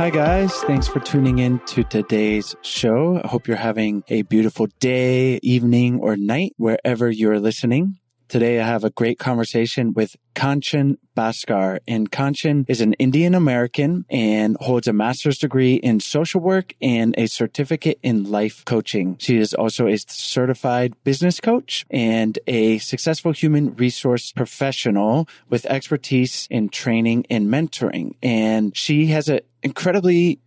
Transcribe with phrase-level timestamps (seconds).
[0.00, 0.54] Hi, guys.
[0.62, 3.20] Thanks for tuning in to today's show.
[3.22, 7.98] I hope you're having a beautiful day, evening, or night wherever you're listening.
[8.30, 11.80] Today, I have a great conversation with Kanchan Bhaskar.
[11.88, 17.12] And Kanchan is an Indian American and holds a master's degree in social work and
[17.18, 19.16] a certificate in life coaching.
[19.18, 26.46] She is also a certified business coach and a successful human resource professional with expertise
[26.52, 28.12] in training and mentoring.
[28.22, 30.38] And she has an incredibly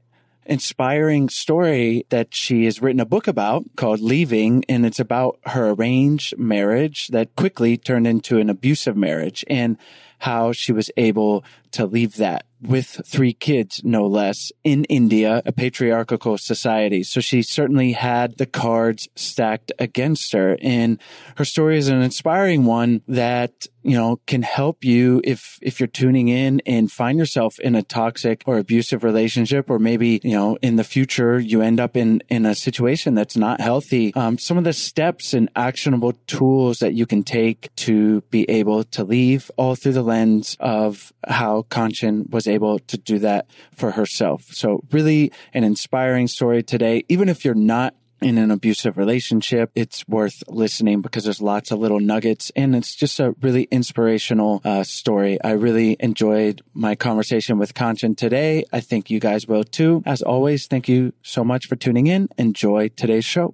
[0.45, 4.63] inspiring story that she has written a book about called Leaving.
[4.67, 9.77] And it's about her arranged marriage that quickly turned into an abusive marriage and
[10.19, 11.43] how she was able
[11.73, 17.03] to leave that with three kids, no less, in India, a patriarchal society.
[17.03, 20.57] So she certainly had the cards stacked against her.
[20.61, 20.97] And
[21.35, 25.87] her story is an inspiring one that, you know, can help you if, if you're
[25.87, 30.57] tuning in and find yourself in a toxic or abusive relationship, or maybe, you know,
[30.61, 34.13] in the future, you end up in, in a situation that's not healthy.
[34.13, 38.85] Um, some of the steps and actionable tools that you can take to be able
[38.85, 43.91] to leave all through the lens of how Kanchan was able to do that for
[43.91, 44.45] herself.
[44.51, 47.03] So really an inspiring story today.
[47.09, 51.79] Even if you're not in an abusive relationship, it's worth listening because there's lots of
[51.79, 55.41] little nuggets and it's just a really inspirational uh, story.
[55.43, 58.63] I really enjoyed my conversation with Kanchan today.
[58.71, 60.03] I think you guys will too.
[60.05, 62.29] As always, thank you so much for tuning in.
[62.37, 63.53] Enjoy today's show.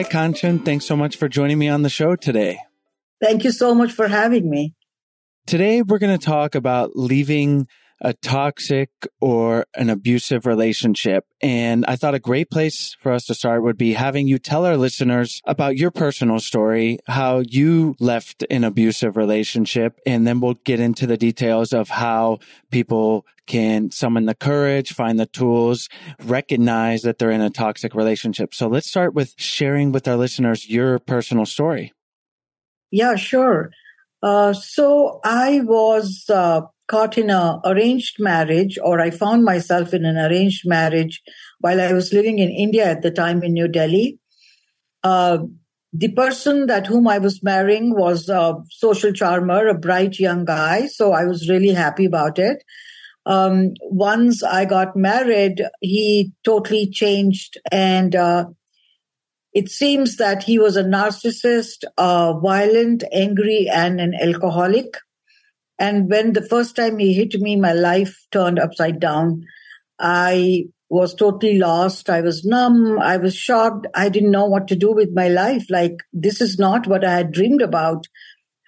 [0.00, 0.64] Hi, Kanchan.
[0.64, 2.58] Thanks so much for joining me on the show today.
[3.22, 4.72] Thank you so much for having me.
[5.46, 7.66] Today, we're going to talk about leaving
[8.00, 11.26] a toxic or an abusive relationship.
[11.42, 14.64] And I thought a great place for us to start would be having you tell
[14.64, 20.54] our listeners about your personal story, how you left an abusive relationship, and then we'll
[20.64, 22.38] get into the details of how
[22.70, 25.88] people can summon the courage, find the tools,
[26.24, 28.54] recognize that they're in a toxic relationship.
[28.54, 31.92] So let's start with sharing with our listeners your personal story.
[32.90, 33.70] Yeah, sure.
[34.22, 40.04] Uh, so I was uh, caught in a arranged marriage, or I found myself in
[40.04, 41.22] an arranged marriage
[41.60, 44.18] while I was living in India at the time in New Delhi.
[45.04, 45.38] Uh,
[45.92, 50.86] the person that whom I was marrying was a social charmer, a bright young guy.
[50.86, 52.62] So I was really happy about it.
[53.26, 58.46] Um, once I got married, he totally changed and uh,
[59.52, 64.96] it seems that he was a narcissist, uh, violent, angry, and an alcoholic.
[65.80, 69.46] And when the first time he hit me, my life turned upside down.
[69.98, 72.10] I was totally lost.
[72.10, 72.98] I was numb.
[72.98, 73.86] I was shocked.
[73.94, 75.66] I didn't know what to do with my life.
[75.70, 78.06] Like, this is not what I had dreamed about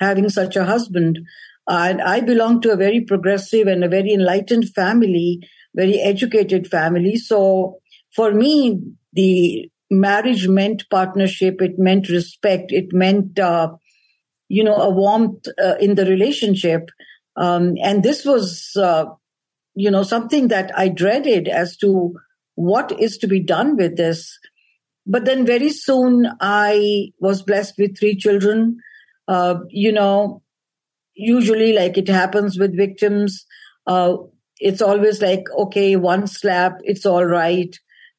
[0.01, 1.21] having such a husband.
[1.69, 7.17] and I belong to a very progressive and a very enlightened family, very educated family.
[7.17, 7.79] So
[8.17, 8.81] for me,
[9.13, 11.63] the marriage meant partnership.
[11.63, 12.73] It meant respect.
[12.73, 13.75] It meant, uh,
[14.53, 16.91] you know, a warmth uh, in the relationship.
[17.37, 19.07] Um, and this was, uh,
[19.75, 22.15] you know, something that I dreaded as to
[22.55, 24.39] what is to be done with this.
[25.07, 28.77] But then very soon I was blessed with three children.
[29.27, 30.43] Uh, you know,
[31.15, 33.47] usually like it happens with victims,
[33.87, 34.17] uh,
[34.59, 37.75] it's always like, okay, one slap, it's all right.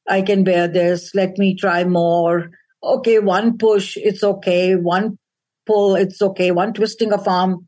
[0.10, 1.14] I can bear this.
[1.14, 2.50] Let me try more.
[2.84, 4.76] Okay, one push, it's okay.
[4.76, 5.20] One
[5.66, 6.52] pull, it's okay.
[6.52, 7.68] One twisting of arm,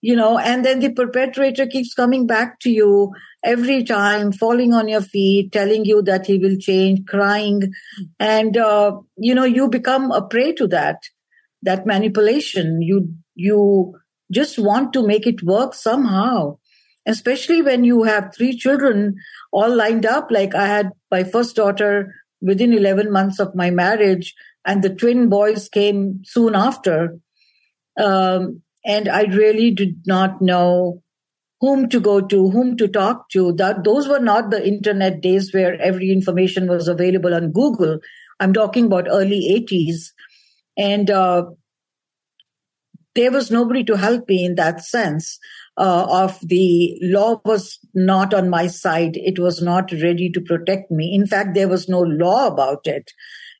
[0.00, 3.12] you know, and then the perpetrator keeps coming back to you
[3.44, 7.72] every time, falling on your feet, telling you that he will change, crying.
[8.18, 11.02] And, uh, you know, you become a prey to that,
[11.62, 12.82] that manipulation.
[12.82, 13.98] You, you
[14.30, 16.56] just want to make it work somehow
[17.06, 19.16] especially when you have three children
[19.52, 20.30] all lined up.
[20.30, 24.34] Like I had my first daughter within 11 months of my marriage,
[24.64, 27.18] and the twin boys came soon after.
[27.98, 31.02] Um, and I really did not know
[31.60, 33.52] whom to go to, whom to talk to.
[33.52, 37.98] That those were not the internet days where every information was available on Google.
[38.38, 40.12] I'm talking about early 80s,
[40.76, 41.44] and uh,
[43.14, 45.38] there was nobody to help me in that sense
[45.76, 49.16] uh, of the law was not on my side.
[49.16, 51.14] It was not ready to protect me.
[51.14, 53.10] In fact, there was no law about it.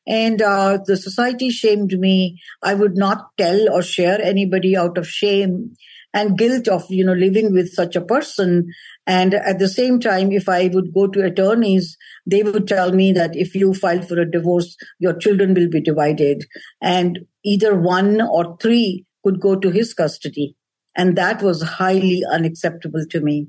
[0.06, 2.40] And uh, the society shamed me.
[2.62, 5.76] I would not tell or share anybody out of shame
[6.12, 8.66] and guilt of you know living with such a person
[9.06, 13.12] and at the same time if i would go to attorneys they would tell me
[13.12, 16.44] that if you file for a divorce your children will be divided
[16.82, 20.56] and either one or three could go to his custody
[20.96, 23.48] and that was highly unacceptable to me.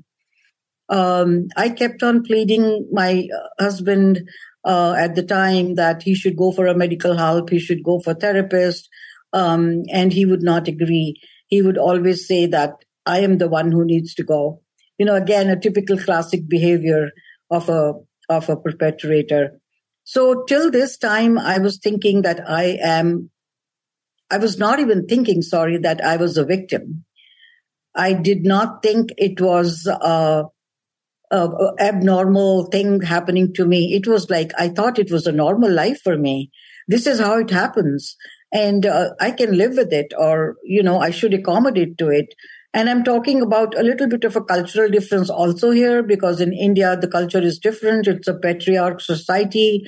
[0.88, 3.28] Um, I kept on pleading my
[3.58, 4.28] husband
[4.64, 8.00] uh, at the time that he should go for a medical help, he should go
[8.00, 8.88] for therapist,
[9.32, 11.20] um, and he would not agree.
[11.48, 12.72] He would always say that
[13.04, 14.62] I am the one who needs to go.
[14.98, 17.10] You know, again, a typical classic behavior
[17.50, 17.94] of a
[18.28, 19.58] of a perpetrator.
[20.04, 23.30] So till this time, I was thinking that I am.
[24.30, 27.04] I was not even thinking, sorry, that I was a victim.
[27.94, 30.44] I did not think it was a,
[31.32, 33.94] uh, abnormal thing happening to me.
[33.94, 36.50] It was like I thought it was a normal life for me.
[36.88, 38.16] This is how it happens,
[38.52, 42.34] and uh, I can live with it, or you know, I should accommodate to it.
[42.74, 46.52] And I'm talking about a little bit of a cultural difference also here, because in
[46.52, 48.06] India the culture is different.
[48.06, 49.84] It's a patriarch society.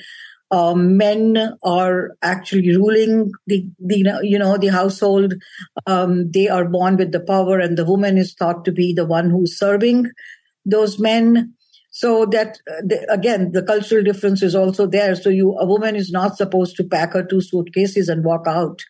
[0.51, 5.33] Uh, men are actually ruling the, the you know the household.
[5.87, 9.05] Um, they are born with the power, and the woman is thought to be the
[9.05, 10.11] one who's serving
[10.65, 11.53] those men.
[11.91, 15.15] So that uh, again the cultural difference is also there.
[15.15, 18.81] So you a woman is not supposed to pack her two suitcases and walk out.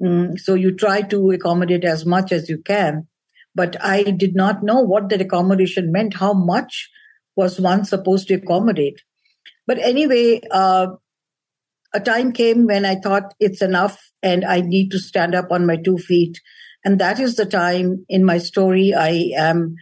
[0.00, 3.08] Mm, so you try to accommodate as much as you can.
[3.56, 6.90] But i did not know what that accommodation meant how much
[7.36, 9.02] was one supposed to accommodate.
[9.66, 10.88] But anyway uh,
[11.92, 15.66] a time came when i thought it's enough and i need to stand up on
[15.66, 16.40] my two feet.
[16.84, 19.74] And that is the time in my story i am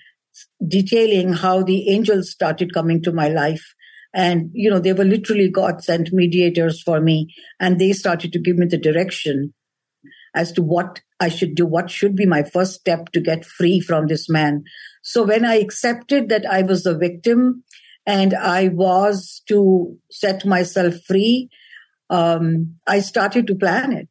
[0.66, 3.74] detailing how the angels started coming to my life.
[4.14, 7.34] And, you know, they were literally God sent mediators for me.
[7.58, 9.54] And they started to give me the direction
[10.34, 13.80] as to what I should do, what should be my first step to get free
[13.80, 14.64] from this man.
[15.02, 17.64] So when I accepted that I was the victim
[18.06, 21.48] and I was to set myself free,
[22.10, 24.08] um, I started to plan it.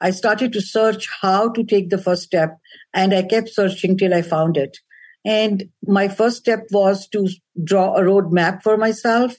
[0.00, 2.58] I started to search how to take the first step
[2.94, 4.78] and I kept searching till I found it.
[5.24, 7.28] And my first step was to
[7.62, 9.36] draw a roadmap for myself.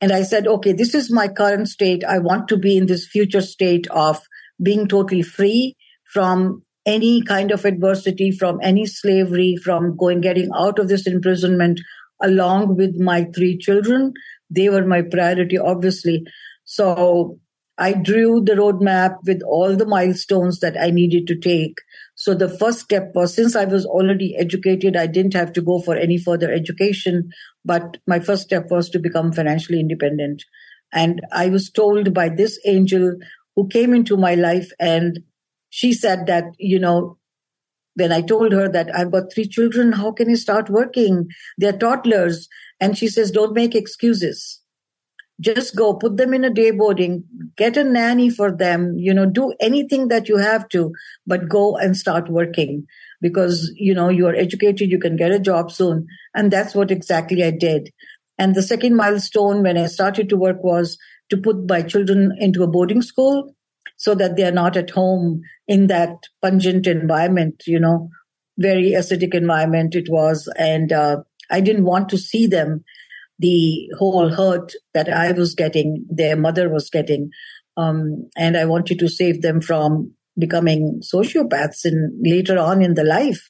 [0.00, 2.02] And I said, okay, this is my current state.
[2.04, 4.20] I want to be in this future state of
[4.60, 5.76] being totally free
[6.12, 11.80] from any kind of adversity, from any slavery, from going, getting out of this imprisonment
[12.20, 14.12] along with my three children.
[14.50, 16.24] They were my priority, obviously.
[16.64, 17.38] So
[17.78, 21.78] I drew the roadmap with all the milestones that I needed to take.
[22.22, 25.80] So the first step was since I was already educated, I didn't have to go
[25.80, 27.32] for any further education.
[27.64, 30.44] But my first step was to become financially independent.
[30.92, 33.16] And I was told by this angel
[33.56, 35.18] who came into my life and
[35.70, 37.18] she said that, you know,
[37.96, 41.26] when I told her that I've got three children, how can I start working?
[41.58, 42.48] They're toddlers.
[42.78, 44.61] And she says, don't make excuses
[45.40, 47.24] just go put them in a day boarding
[47.56, 50.92] get a nanny for them you know do anything that you have to
[51.26, 52.86] but go and start working.
[53.20, 56.06] Because you know you are educated you can get a job soon.
[56.34, 57.90] And that's what exactly i did.
[58.38, 60.98] And the second milestone when i started to work was
[61.30, 63.54] to put my children into a boarding school
[63.96, 68.08] so that they are not at home in that pungent environment you know
[68.58, 70.48] very acidic environment it was.
[70.58, 71.18] And uh,
[71.50, 72.84] i didn't want to see them
[73.38, 77.30] the whole hurt that I was getting, their mother was getting.
[77.76, 83.04] Um, and I wanted to save them from becoming sociopaths in later on in the
[83.04, 83.48] life.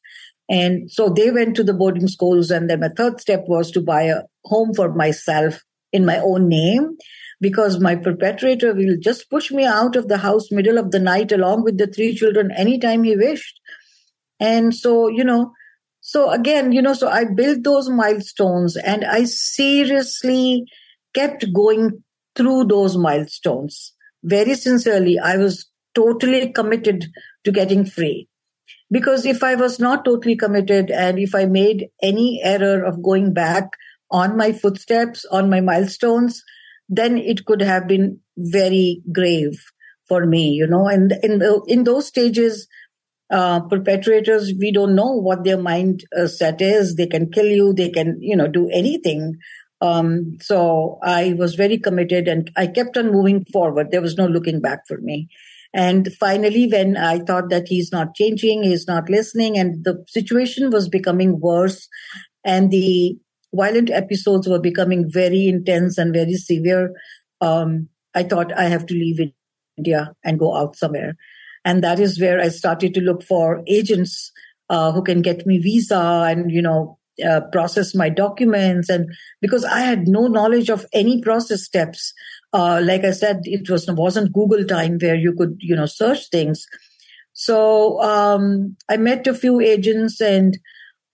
[0.48, 2.50] And so they went to the boarding schools.
[2.50, 5.60] And then my third step was to buy a home for myself
[5.92, 6.96] in my own name
[7.40, 11.32] because my perpetrator will just push me out of the house middle of the night
[11.32, 13.60] along with the three children anytime he wished.
[14.38, 15.52] And so, you know,
[16.02, 20.64] so again, you know, so I built those milestones and I seriously
[21.14, 22.02] kept going
[22.34, 23.94] through those milestones.
[24.24, 27.06] Very sincerely, I was totally committed
[27.44, 28.28] to getting free.
[28.90, 33.32] Because if I was not totally committed and if I made any error of going
[33.32, 33.70] back
[34.10, 36.42] on my footsteps, on my milestones,
[36.88, 39.64] then it could have been very grave
[40.08, 40.88] for me, you know.
[40.88, 42.66] And in the, in those stages,
[43.32, 46.96] uh, perpetrators, we don't know what their mind uh, set is.
[46.96, 47.72] They can kill you.
[47.72, 49.38] They can, you know, do anything.
[49.80, 53.90] Um, so I was very committed and I kept on moving forward.
[53.90, 55.28] There was no looking back for me.
[55.74, 60.70] And finally, when I thought that he's not changing, he's not listening, and the situation
[60.70, 61.88] was becoming worse,
[62.44, 63.16] and the
[63.54, 66.92] violent episodes were becoming very intense and very severe,
[67.40, 69.32] um, I thought I have to leave
[69.78, 71.16] India and go out somewhere.
[71.64, 74.32] And that is where I started to look for agents
[74.68, 78.88] uh, who can get me visa and, you know, uh, process my documents.
[78.88, 79.06] And
[79.40, 82.12] because I had no knowledge of any process steps,
[82.52, 86.30] uh, like I said, it was, wasn't Google time where you could, you know, search
[86.30, 86.66] things.
[87.32, 90.58] So um, I met a few agents and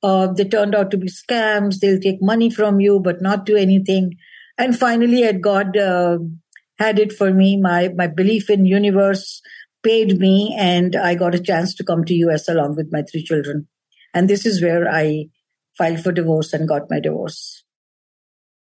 [0.02, 1.78] uh, they turned out to be scams.
[1.78, 4.16] They'll take money from you, but not do anything.
[4.56, 6.18] And finally, at God uh,
[6.78, 7.56] had it for me.
[7.56, 9.40] My my belief in universe
[9.82, 13.22] paid me and I got a chance to come to US along with my three
[13.22, 13.68] children.
[14.14, 15.26] And this is where I
[15.76, 17.64] filed for divorce and got my divorce.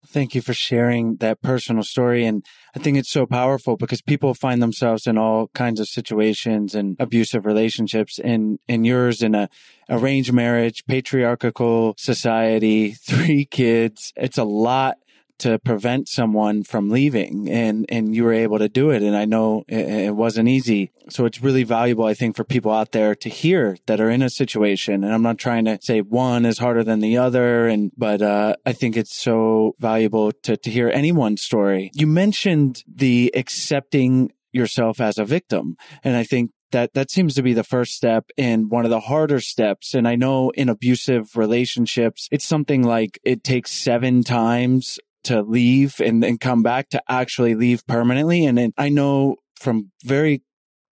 [0.06, 2.26] Thank you for sharing that personal story.
[2.26, 6.76] And I think it's so powerful because people find themselves in all kinds of situations
[6.76, 9.50] and abusive relationships and, and yours in a
[9.90, 14.12] arranged marriage, patriarchal society, three kids.
[14.18, 14.98] It's a lot
[15.40, 19.02] to prevent someone from leaving and and you were able to do it.
[19.02, 20.92] And I know it, it, wasn't easy.
[21.10, 24.22] So it's really valuable I think for people out there to hear that are in
[24.22, 25.04] a situation.
[25.04, 28.56] And I'm not trying to say one is harder than the other and but uh,
[28.66, 31.92] I think it's so valuable to to hear anyone's story.
[31.94, 37.44] You mentioned the accepting yourself as a victim and I think that that seems to
[37.44, 39.94] be the first step and one of the harder steps.
[39.94, 46.00] And I know in abusive relationships, it's something like it takes seven times to leave
[46.00, 48.46] and then come back to actually leave permanently.
[48.46, 50.44] And then I know from very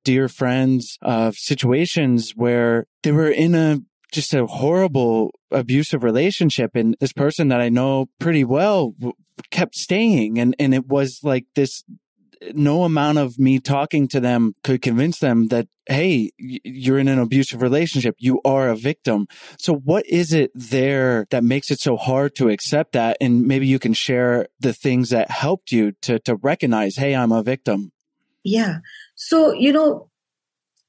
[0.03, 3.79] dear friends of situations where they were in a
[4.11, 8.93] just a horrible abusive relationship and this person that I know pretty well
[9.51, 11.83] kept staying and and it was like this
[12.53, 17.19] no amount of me talking to them could convince them that, hey, you're in an
[17.19, 18.15] abusive relationship.
[18.19, 19.27] You are a victim.
[19.57, 23.17] So what is it there that makes it so hard to accept that?
[23.21, 27.31] And maybe you can share the things that helped you to, to recognize, hey, I'm
[27.31, 27.91] a victim.
[28.43, 28.79] Yeah.
[29.15, 30.09] So, you know,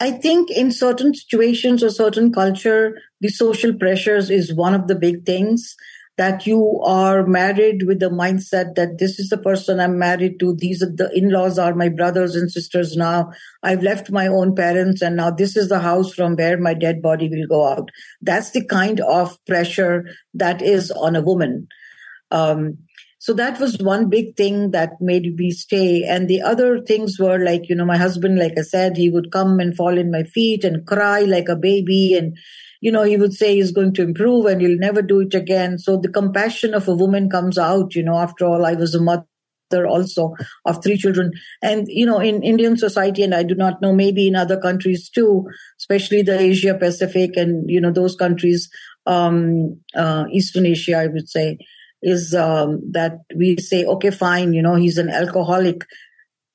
[0.00, 4.96] I think in certain situations or certain culture, the social pressures is one of the
[4.96, 5.76] big things
[6.22, 10.54] that you are married with the mindset that this is the person I'm married to.
[10.54, 13.32] These are the in-laws are my brothers and sisters now.
[13.64, 17.02] I've left my own parents and now this is the house from where my dead
[17.02, 17.90] body will go out.
[18.20, 21.66] That's the kind of pressure that is on a woman.
[22.30, 22.78] Um,
[23.18, 26.04] so that was one big thing that made me stay.
[26.04, 29.32] And the other things were like, you know, my husband, like I said, he would
[29.32, 32.36] come and fall in my feet and cry like a baby and
[32.82, 35.78] you know, he would say he's going to improve and he'll never do it again.
[35.78, 39.00] So the compassion of a woman comes out, you know, after all, I was a
[39.00, 40.34] mother also
[40.64, 41.30] of three children.
[41.62, 45.08] And, you know, in Indian society, and I do not know, maybe in other countries
[45.08, 45.46] too,
[45.78, 48.68] especially the Asia Pacific and, you know, those countries,
[49.06, 51.58] um, uh, Eastern Asia, I would say,
[52.02, 55.84] is um, that we say, okay, fine, you know, he's an alcoholic.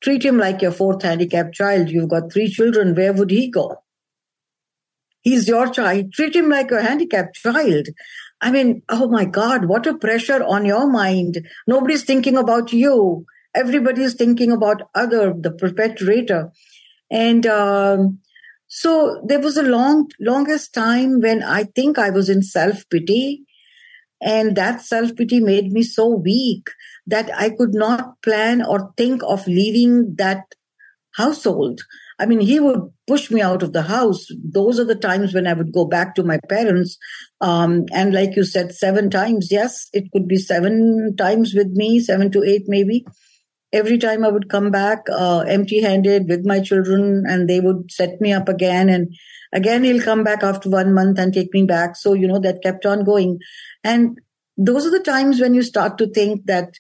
[0.04, 1.90] Treat him like your fourth handicapped child.
[1.90, 2.96] You've got three children.
[2.96, 3.78] Where would he go?
[5.28, 6.14] He's your child.
[6.14, 7.90] Treat him like a handicapped child.
[8.40, 11.46] I mean, oh my God, what a pressure on your mind.
[11.68, 13.26] Nobody's thinking about you.
[13.54, 16.52] Everybody's thinking about other, the perpetrator.
[17.12, 18.20] And um,
[18.68, 23.44] so there was a long, longest time when I think I was in self pity.
[24.22, 26.70] And that self pity made me so weak
[27.06, 30.56] that I could not plan or think of leaving that
[31.18, 31.82] household.
[32.20, 34.26] I mean, he would push me out of the house.
[34.44, 36.98] Those are the times when I would go back to my parents.
[37.42, 39.50] Um, and like you said, seven times.
[39.52, 43.06] Yes, it could be seven times with me, seven to eight maybe.
[43.72, 47.92] Every time I would come back uh, empty handed with my children and they would
[47.92, 48.90] set me up again.
[48.90, 49.14] And
[49.54, 51.96] again, he'll come back after one month and take me back.
[51.98, 53.40] So, you know, that kept on going.
[53.84, 54.20] And
[54.58, 56.74] those are the times when you start to think that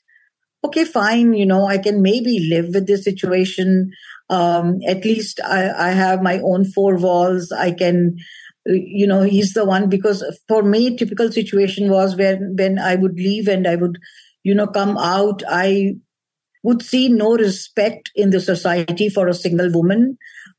[0.63, 3.91] okay, fine, you know, I can maybe live with this situation.
[4.29, 7.51] Um, at least I, I have my own four walls.
[7.51, 8.17] I can,
[8.65, 13.15] you know, he's the one because for me, typical situation was when, when I would
[13.15, 13.97] leave and I would,
[14.43, 15.95] you know, come out, I
[16.63, 20.17] would see no respect in the society for a single woman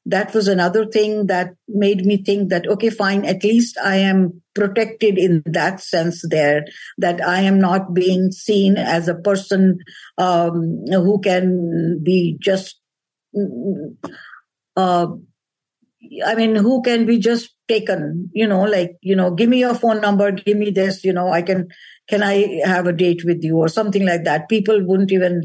[0.08, 4.42] that was another thing that made me think that okay fine at least i am
[4.54, 6.64] protected in that sense there
[6.96, 9.78] that i am not being seen as a person
[10.16, 12.80] um, who can be just
[14.76, 15.06] uh,
[16.26, 19.74] i mean who can be just taken you know like you know give me your
[19.74, 21.68] phone number give me this you know i can
[22.08, 25.42] can i have a date with you or something like that people wouldn't even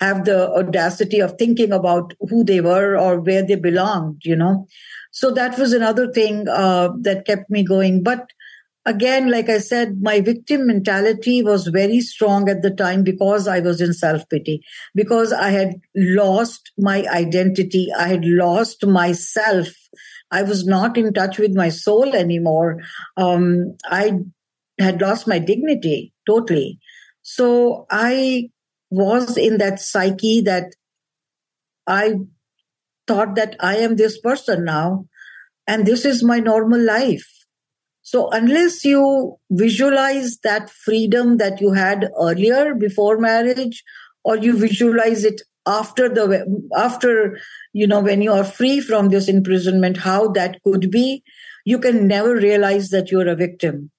[0.00, 4.66] have the audacity of thinking about who they were or where they belonged, you know.
[5.12, 8.02] So that was another thing uh, that kept me going.
[8.02, 8.30] But
[8.86, 13.60] again, like I said, my victim mentality was very strong at the time because I
[13.60, 14.62] was in self pity,
[14.94, 19.68] because I had lost my identity, I had lost myself.
[20.30, 22.78] I was not in touch with my soul anymore.
[23.16, 24.12] Um, I
[24.78, 26.78] had lost my dignity totally.
[27.22, 28.50] So I
[28.90, 30.74] was in that psyche that
[31.86, 32.14] I
[33.06, 35.06] thought that I am this person now
[35.66, 37.39] and this is my normal life.
[38.10, 43.84] So unless you visualize that freedom that you had earlier before marriage
[44.24, 46.44] or you visualize it after the
[46.76, 47.38] after
[47.72, 51.22] you know when you are free from this imprisonment how that could be
[51.64, 53.92] you can never realize that you're a victim.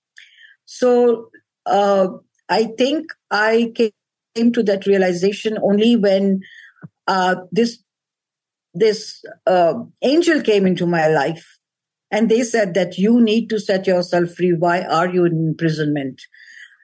[0.65, 1.29] So
[1.65, 2.07] uh,
[2.49, 6.41] i think i came to that realization only when
[7.07, 7.81] uh, this
[8.73, 11.60] this uh, angel came into my life
[12.11, 14.53] and they said that you need to set yourself free.
[14.53, 16.21] Why are you in imprisonment?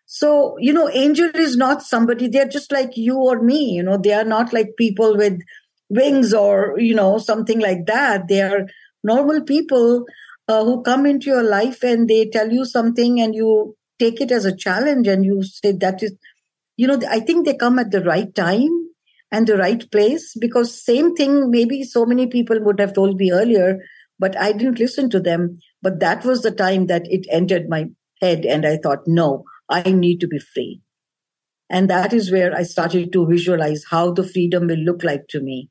[0.06, 3.98] So you know angel is not somebody they're just like you or me you know
[3.98, 5.42] they are not like people with
[5.90, 8.28] wings or you know something like that.
[8.28, 8.68] They are
[9.04, 10.06] normal people
[10.48, 14.32] uh, who come into your life and they tell you something and you take it
[14.32, 16.16] as a challenge and you say that is
[16.78, 18.74] you know i think they come at the right time
[19.32, 23.32] and the right place because same thing maybe so many people would have told me
[23.32, 23.80] earlier
[24.20, 25.60] but i didn't listen to them.
[25.82, 27.86] But that was the time that it entered my
[28.22, 30.82] head and i thought no i need to be free.
[31.70, 35.42] And that is where i started to visualize how the freedom will look like to
[35.42, 35.70] me.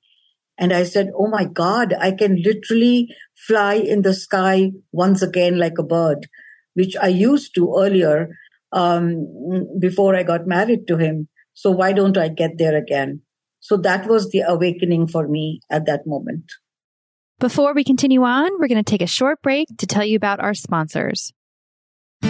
[0.59, 3.15] And i said oh my god i can literally
[3.47, 6.27] fly in the sky once again like a bird
[6.75, 8.29] which i used to earlier
[8.73, 9.27] um,
[9.79, 11.29] before i got married to him.
[11.55, 13.23] So why don't i get there again?
[13.61, 16.53] So that was the awakening for me at that moment.
[17.39, 20.41] Before we continue on, we're going to take a short break to tell you about
[20.41, 21.35] our sponsors.
[22.23, 22.29] Do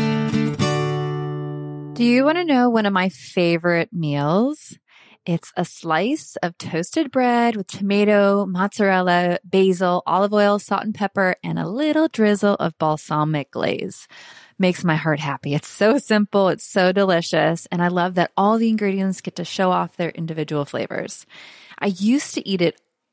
[2.05, 4.77] you want to know one of my favorite meals?
[5.25, 11.37] It's a slice of toasted bread with tomato, mozzarella, basil, olive oil, salt and pepper,
[11.45, 14.09] and a little drizzle of balsamic glaze
[14.59, 15.55] makes my heart happy.
[15.55, 16.49] It's so simple.
[16.49, 17.67] It's so delicious.
[17.71, 21.27] And I love that all the ingredients get to show off their individual flavors.
[21.79, 22.81] I used to eat it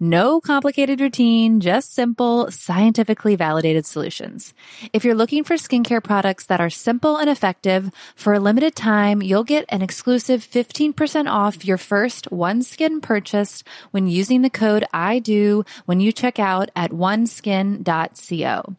[0.00, 4.52] no complicated routine, just simple, scientifically validated solutions.
[4.92, 9.22] If you're looking for skincare products that are simple and effective, for a limited time,
[9.22, 15.18] you'll get an exclusive 15% off your first OneSkin purchase when using the code I
[15.18, 18.76] do when you check out at oneskin.co.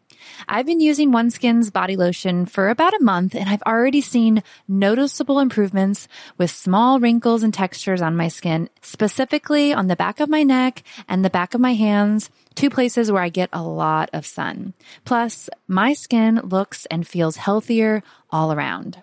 [0.48, 5.38] I've been using OneSkin's body lotion for about a month and I've already seen noticeable
[5.38, 10.42] improvements with small wrinkles and textures on my skin, specifically on the back of my
[10.42, 14.26] neck and the back of my hands, two places where I get a lot of
[14.26, 14.74] sun.
[15.04, 19.02] Plus, my skin looks and feels healthier all around.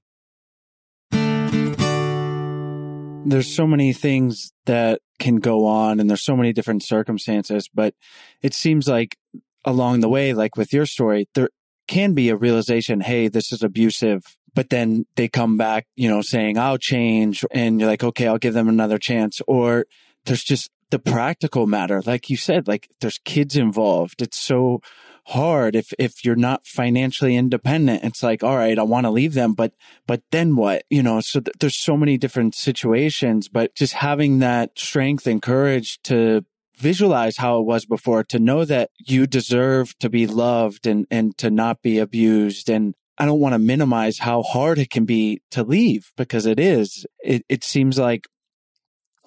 [3.25, 7.93] There's so many things that can go on and there's so many different circumstances, but
[8.41, 9.17] it seems like
[9.65, 11.49] along the way, like with your story, there
[11.87, 14.23] can be a realization, hey, this is abusive.
[14.53, 17.45] But then they come back, you know, saying, I'll change.
[17.51, 19.39] And you're like, okay, I'll give them another chance.
[19.47, 19.85] Or
[20.25, 22.01] there's just the practical matter.
[22.05, 24.21] Like you said, like there's kids involved.
[24.21, 24.81] It's so
[25.27, 29.33] hard if if you're not financially independent it's like all right i want to leave
[29.33, 29.73] them but
[30.07, 34.39] but then what you know so th- there's so many different situations but just having
[34.39, 36.43] that strength and courage to
[36.75, 41.37] visualize how it was before to know that you deserve to be loved and and
[41.37, 45.43] to not be abused and I don't want to minimize how hard it can be
[45.51, 47.05] to leave because it is.
[47.23, 48.25] It, it seems like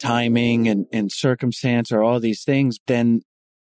[0.00, 3.22] timing and, and circumstance or all these things, then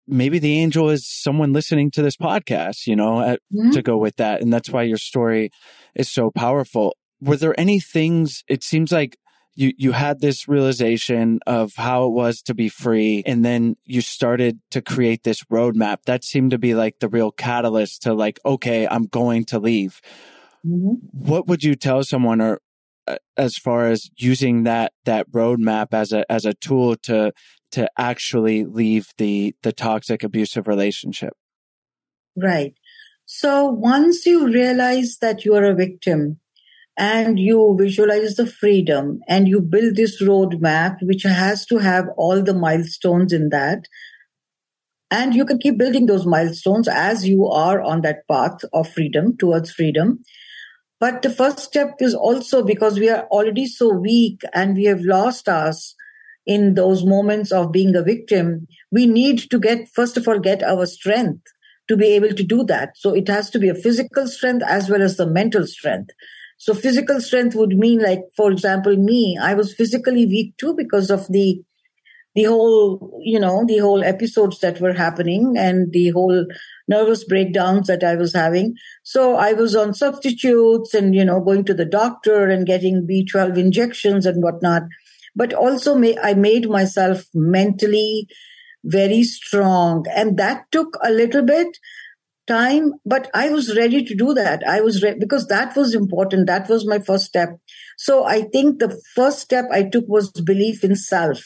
[0.07, 3.71] maybe the angel is someone listening to this podcast, you know, at, mm-hmm.
[3.71, 4.41] to go with that.
[4.41, 5.51] And that's why your story
[5.95, 6.97] is so powerful.
[7.21, 9.19] Were there any things, it seems like
[9.55, 13.23] you, you had this realization of how it was to be free.
[13.25, 17.33] And then you started to create this roadmap that seemed to be like the real
[17.33, 20.01] catalyst to like, okay, I'm going to leave.
[20.65, 20.95] Mm-hmm.
[21.13, 22.61] What would you tell someone or
[23.09, 27.33] uh, as far as using that, that roadmap as a, as a tool to
[27.77, 31.35] to actually leave the the toxic abusive relationship.
[32.35, 32.73] Right.
[33.27, 36.41] So once you realize that you are a victim
[36.97, 42.43] and you visualize the freedom and you build this roadmap which has to have all
[42.43, 43.85] the milestones in that
[45.11, 49.37] and you can keep building those milestones as you are on that path of freedom
[49.37, 50.21] towards freedom.
[50.99, 55.03] But the first step is also because we are already so weak and we have
[55.03, 55.95] lost us
[56.47, 60.63] in those moments of being a victim, we need to get, first of all, get
[60.63, 61.43] our strength
[61.89, 62.97] to be able to do that.
[62.97, 66.11] So it has to be a physical strength as well as the mental strength.
[66.59, 71.11] So physical strength would mean like, for example, me, I was physically weak too because
[71.11, 71.61] of the,
[72.35, 76.47] the whole, you know, the whole episodes that were happening and the whole
[76.89, 78.75] nervous breakdowns that I was having.
[79.03, 83.59] So I was on substitutes and, you know, going to the doctor and getting B12
[83.59, 84.83] injections and whatnot
[85.37, 88.27] but also may, I made myself mentally
[88.83, 90.07] very strong.
[90.15, 91.69] And that took a little bit
[92.47, 94.63] time, but I was ready to do that.
[94.67, 96.47] I was ready because that was important.
[96.47, 97.51] That was my first step.
[97.99, 101.45] So I think the first step I took was belief in self.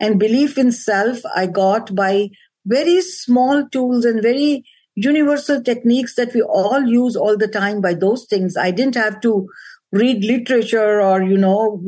[0.00, 2.30] And belief in self I got by
[2.66, 4.64] very small tools and very
[4.96, 8.56] universal techniques that we all use all the time by those things.
[8.56, 9.48] I didn't have to
[9.94, 11.80] read literature or you know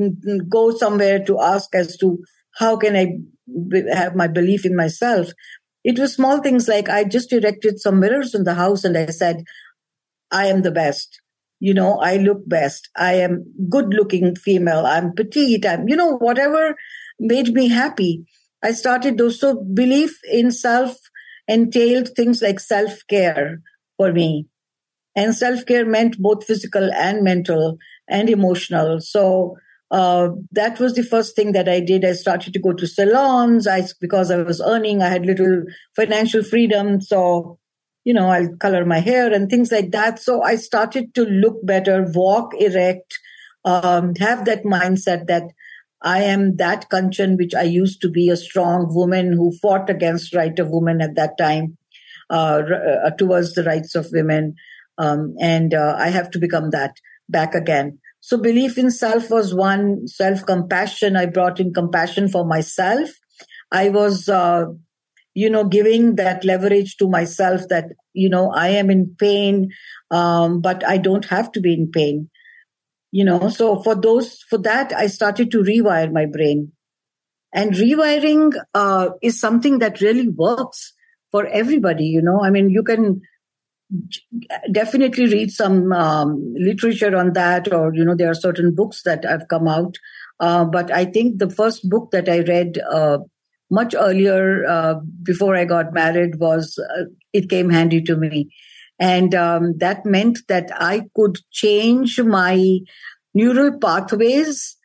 [0.49, 2.19] go somewhere to ask as to
[2.55, 3.07] how can i
[3.92, 5.29] have my belief in myself.
[5.85, 9.07] It was small things like i just erected some mirrors in the house and i
[9.07, 9.45] said
[10.31, 11.21] i am the best.
[11.59, 12.88] You know i look best.
[12.97, 14.87] I am good looking female.
[14.87, 15.66] I'm petite.
[15.66, 16.77] I'm you know whatever
[17.19, 18.25] made me happy.
[18.62, 20.97] I started those so belief in self
[21.49, 23.61] entailed things like self care
[23.97, 24.47] for me.
[25.14, 29.01] And self care meant both physical and mental and emotional.
[29.01, 29.57] So
[29.90, 32.05] uh, that was the first thing that I did.
[32.05, 33.66] I started to go to salons.
[33.66, 35.62] I because I was earning, I had little
[35.95, 37.01] financial freedom.
[37.01, 37.59] So
[38.07, 40.21] you know, I'll color my hair and things like that.
[40.21, 43.19] So I started to look better, walk erect,
[43.64, 45.42] um, have that mindset that
[46.03, 50.37] I am that Kanchan, which I used to be a strong woman who fought against
[50.37, 51.79] right of women at that time,
[52.31, 52.62] uh,
[53.05, 54.55] uh, towards the rights of women.
[54.99, 56.92] Um, and uh, I have to become that
[57.29, 57.99] back again.
[58.21, 61.17] So belief in self was one, self compassion.
[61.17, 63.11] I brought in compassion for myself.
[63.71, 64.67] I was, uh,
[65.35, 67.85] you know, giving that leverage to myself that,
[68.15, 69.71] you know, I am in pain,
[70.11, 72.31] um, but I don't have to be in pain.
[73.12, 76.73] You know, so for those, for that, I started to rewire my brain.
[77.53, 80.93] And rewiring uh, is something that really works
[81.31, 82.07] for everybody.
[82.07, 83.23] You know, I mean, you can
[84.72, 89.25] definitely read some um, literature on that, or you know, there are certain books that
[89.25, 89.96] have come out.
[90.40, 93.18] Uh, but I think the first book that I read uh,
[93.70, 98.53] much earlier, uh, before I got married, was uh, "It Came Handy to Me,"
[98.99, 102.81] and um, that meant that I could change my
[103.35, 104.77] neural pathways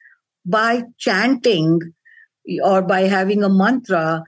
[0.45, 1.79] by chanting
[2.63, 4.23] or by having a mantra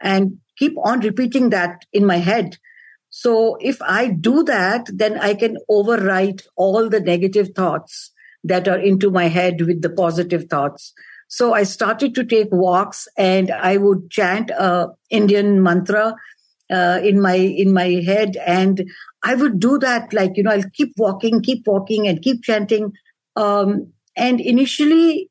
[0.00, 2.58] and keep on repeating that in my head
[3.20, 8.12] so if I do that, then I can overwrite all the negative thoughts
[8.44, 10.94] that are into my head with the positive thoughts.
[11.28, 16.14] So I started to take walks and I would chant a Indian mantra
[16.72, 18.90] uh, in my in my head and
[19.22, 22.92] I would do that like you know I'll keep walking, keep walking and keep chanting.
[23.36, 25.29] Um, and initially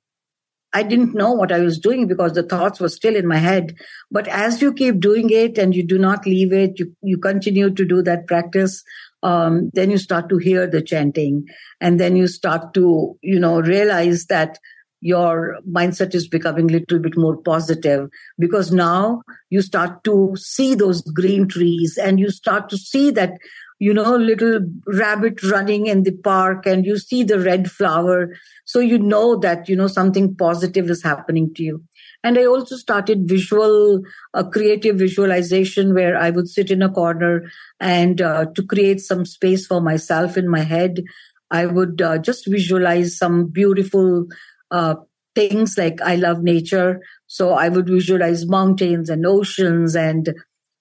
[0.74, 3.76] I didn't know what I was doing because the thoughts were still in my head.
[4.12, 7.74] But as you keep doing it and you do not leave it, you, you continue
[7.74, 8.84] to do that practice,
[9.24, 11.48] um, then you start to hear the chanting.
[11.82, 14.60] And then you start to, you know, realize that
[15.02, 20.76] your mindset is becoming a little bit more positive because now you start to see
[20.76, 23.32] those green trees and you start to see that
[23.80, 28.36] you know, little rabbit running in the park and you see the red flower.
[28.66, 31.84] So you know that, you know, something positive is happening to you.
[32.22, 34.02] And I also started visual,
[34.34, 39.00] a uh, creative visualization where I would sit in a corner and uh, to create
[39.00, 41.02] some space for myself in my head,
[41.50, 44.26] I would uh, just visualize some beautiful
[44.72, 44.96] uh,
[45.36, 47.02] things like I love nature.
[47.28, 50.34] So I would visualize mountains and oceans and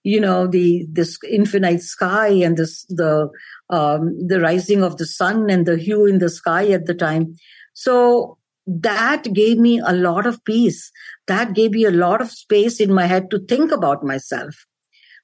[0.09, 3.29] you know the this infinite sky and this the
[3.68, 7.35] um, the rising of the sun and the hue in the sky at the time.
[7.75, 10.90] So that gave me a lot of peace.
[11.27, 14.64] That gave me a lot of space in my head to think about myself.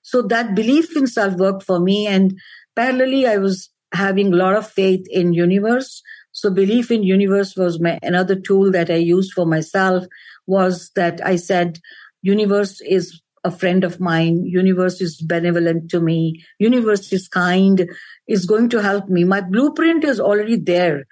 [0.03, 2.39] So that belief in self worked for me and
[2.79, 6.03] parallelly i was having a lot of faith in universe.
[6.33, 10.05] So belief in universe was my another tool that i used for myself
[10.47, 11.79] was that i said
[12.23, 17.89] universe is a friend of mine universe is benevolent to me universe is kind
[18.27, 19.23] is going to help me.
[19.23, 21.05] My blueprint is already there.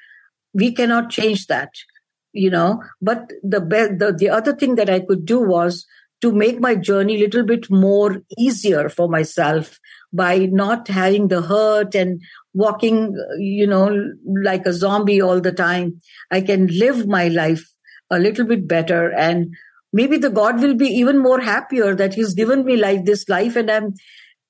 [0.55, 1.71] We cannot change that
[2.33, 2.83] you know.
[3.01, 5.87] But the the, the other thing that i could do was
[6.23, 9.79] to make my journey a little bit more easier for myself
[10.13, 12.23] by not having the hurt and
[12.55, 14.13] walking you know
[14.45, 16.01] like a zombie all the time.
[16.31, 17.69] I can live my life
[18.11, 19.55] a little bit better and
[19.93, 23.57] maybe the God will be even more happier that He's given me like this life
[23.57, 23.95] and I'm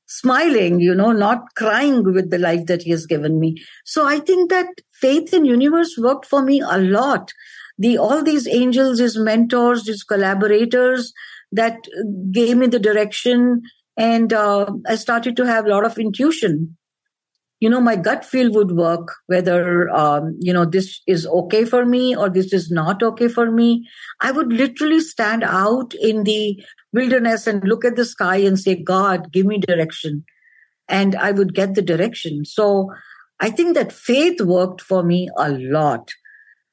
[0.06, 3.56] smiling, you know, not crying with the life that He has given me.
[3.84, 7.32] So I think that faith in universe worked for me a lot.
[7.78, 11.12] The all these angels, his mentors, his collaborators
[11.50, 11.78] that
[12.30, 13.62] gave me the direction,
[13.96, 16.76] and uh, I started to have a lot of intuition
[17.62, 21.84] you know my gut feel would work whether um, you know this is okay for
[21.86, 23.88] me or this is not okay for me.
[24.20, 26.60] I would literally stand out in the
[26.92, 30.24] wilderness and look at the sky and say god give me direction.
[30.88, 32.44] And i would get the direction.
[32.44, 32.90] So
[33.38, 36.10] i think that faith worked for me a lot.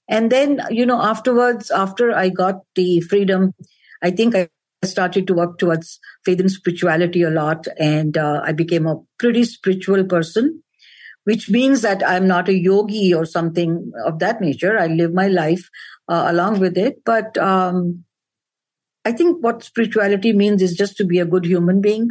[0.08, 3.54] And then you know afterwards after i got the freedom
[4.02, 4.50] i think i
[4.94, 7.68] started to work towards faith and spirituality a lot.
[7.78, 10.64] And uh, i became a pretty spiritual person
[11.30, 14.80] which means that I'm not a yogi or something of that nature.
[14.80, 15.70] I live my life
[16.08, 17.04] uh, along with it.
[17.06, 18.04] But um,
[19.06, 22.08] I think what spirituality means is just to be a good human being.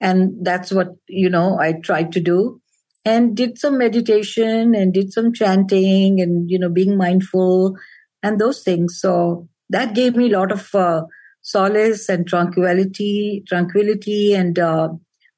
[0.00, 2.60] And that's what, you know, I tried to do
[3.04, 7.76] and did some meditation and did some chanting and, you know, being mindful
[8.20, 8.98] and those things.
[9.00, 11.02] So that gave me a lot of uh,
[11.42, 14.88] solace and tranquility, tranquility and uh,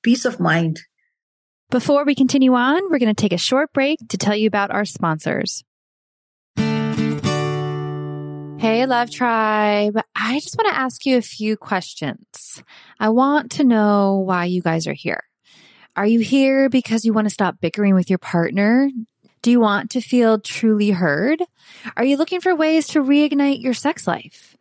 [0.03, 0.81] peace of mind
[1.73, 4.71] before we continue on, we're going to take a short break to tell you about
[4.71, 5.65] our sponsors.
[8.59, 9.99] Hey, Love Tribe.
[10.15, 12.63] I just want to ask you a few questions.
[13.01, 15.25] I want to know why you guys are here.
[15.97, 18.91] Are you here because you want to stop bickering with your partner?
[19.41, 21.43] Do you want to feel truly heard?
[21.97, 24.57] Are you looking for ways to reignite your sex life?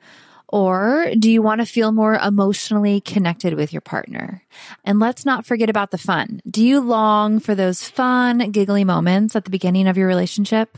[0.52, 4.44] Or do you want to feel more emotionally connected with your partner?
[4.84, 6.42] And let's not forget about the fun.
[6.50, 10.78] Do you long for those fun, giggly moments at the beginning of your relationship?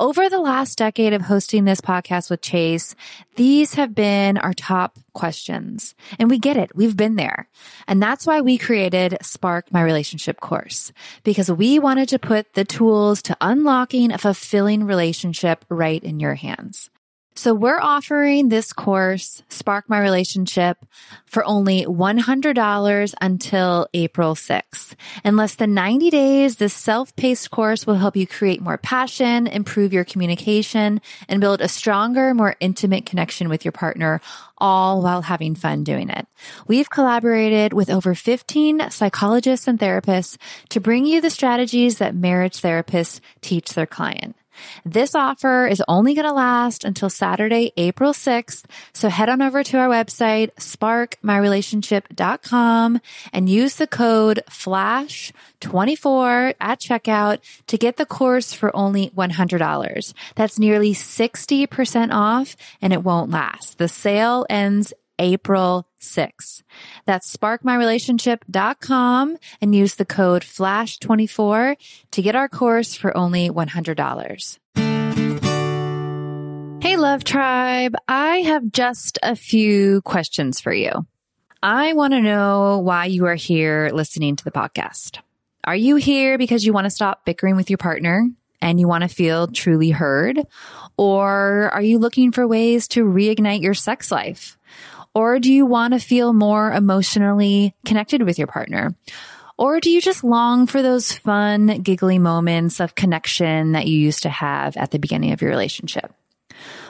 [0.00, 2.94] Over the last decade of hosting this podcast with Chase,
[3.36, 5.94] these have been our top questions.
[6.18, 6.74] And we get it.
[6.74, 7.48] We've been there.
[7.86, 12.64] And that's why we created Spark My Relationship course because we wanted to put the
[12.64, 16.90] tools to unlocking a fulfilling relationship right in your hands.
[17.36, 20.78] So we're offering this course, Spark My Relationship,
[21.26, 24.94] for only $100 until April 6th.
[25.24, 29.92] In less than 90 days, this self-paced course will help you create more passion, improve
[29.92, 34.20] your communication, and build a stronger, more intimate connection with your partner,
[34.56, 36.28] all while having fun doing it.
[36.68, 40.36] We've collaborated with over 15 psychologists and therapists
[40.68, 44.36] to bring you the strategies that marriage therapists teach their client.
[44.84, 48.64] This offer is only going to last until Saturday, April 6th.
[48.92, 53.00] So head on over to our website, sparkmyrelationship.com
[53.32, 60.14] and use the code FLASH24 at checkout to get the course for only $100.
[60.34, 63.78] That's nearly 60% off and it won't last.
[63.78, 66.62] The sale ends April 6th.
[67.04, 71.76] That's sparkmyrelationship.com and use the code FLASH24
[72.12, 74.58] to get our course for only $100.
[76.82, 77.94] Hey, Love Tribe.
[78.06, 81.06] I have just a few questions for you.
[81.62, 85.20] I want to know why you are here listening to the podcast.
[85.64, 88.28] Are you here because you want to stop bickering with your partner
[88.60, 90.38] and you want to feel truly heard?
[90.98, 94.58] Or are you looking for ways to reignite your sex life?
[95.14, 98.96] Or do you want to feel more emotionally connected with your partner?
[99.56, 104.24] Or do you just long for those fun, giggly moments of connection that you used
[104.24, 106.12] to have at the beginning of your relationship?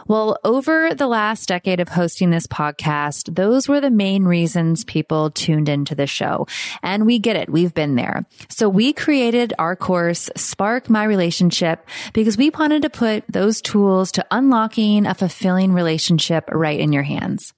[0.07, 5.30] Well, over the last decade of hosting this podcast, those were the main reasons people
[5.30, 6.46] tuned into the show.
[6.82, 7.48] And we get it.
[7.48, 8.26] We've been there.
[8.48, 14.12] So we created our course, Spark My Relationship, because we wanted to put those tools
[14.12, 17.52] to unlocking a fulfilling relationship right in your hands.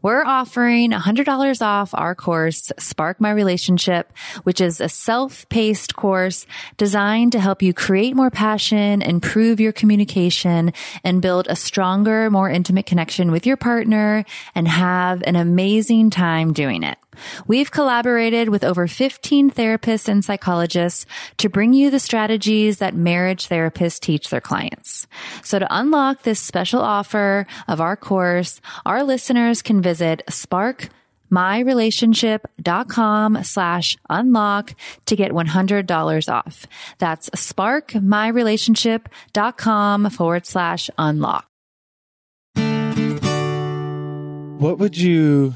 [0.00, 4.12] We're offering $100 off our course, Spark My Relationship,
[4.44, 6.46] which is a self-paced course
[6.76, 10.72] designed to help you create more passion, improve your communication,
[11.04, 11.56] and build a
[11.88, 14.22] stronger, more intimate connection with your partner
[14.54, 16.98] and have an amazing time doing it.
[17.46, 21.06] We've collaborated with over 15 therapists and psychologists
[21.38, 25.06] to bring you the strategies that marriage therapists teach their clients.
[25.42, 30.90] So to unlock this special offer of our course, our listeners can visit Spark
[31.32, 34.74] myrelationship.com slash unlock
[35.06, 36.66] to get $100 off.
[36.98, 41.48] That's sparkmyrelationship.com forward slash unlock.
[44.58, 45.54] What would you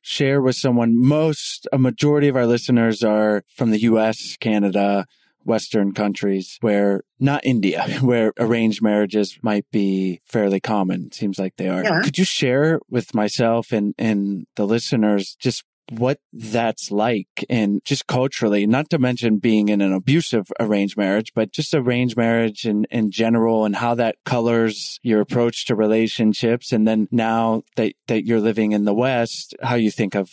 [0.00, 0.96] share with someone?
[0.96, 5.06] Most, a majority of our listeners are from the US, Canada,
[5.42, 11.10] Western countries where not India, where arranged marriages might be fairly common.
[11.10, 11.82] Seems like they are.
[11.82, 12.00] Yeah.
[12.04, 18.06] Could you share with myself and, and the listeners just what that's like and just
[18.06, 22.84] culturally, not to mention being in an abusive arranged marriage, but just arranged marriage in,
[22.90, 26.72] in general and how that colors your approach to relationships.
[26.72, 30.30] And then now that, that you're living in the West, how you think of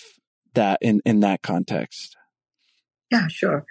[0.53, 2.16] that in, in that context.
[3.12, 3.66] Yeah, sure.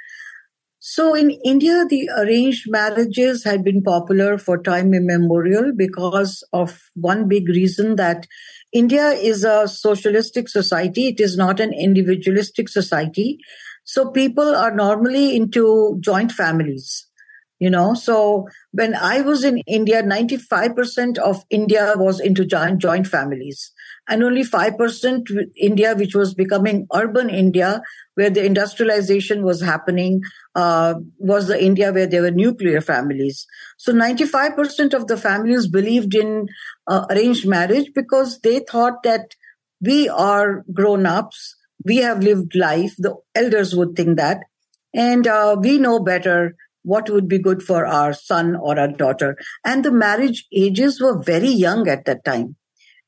[0.87, 7.27] So in India, the arranged marriages had been popular for time immemorial because of one
[7.27, 8.27] big reason that
[8.75, 11.07] India is a socialistic society.
[11.07, 13.39] It is not an individualistic society.
[13.85, 17.07] So people are normally into joint families,
[17.61, 17.95] you know.
[17.95, 23.73] So when I was in India, 95% of India was into joint, joint families
[24.09, 27.83] and only 5% India, which was becoming urban India,
[28.15, 30.21] where the industrialization was happening,
[30.55, 33.47] uh, was the India where there were nuclear families.
[33.79, 36.49] So 95% of the families believed in
[36.87, 39.35] uh, arranged marriage because they thought that
[39.81, 44.39] we are grown ups, we have lived life, the elders would think that,
[44.95, 49.37] and uh, we know better what would be good for our son or our daughter.
[49.65, 52.57] And the marriage ages were very young at that time